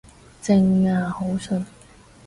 [0.41, 1.63] 正呀，好順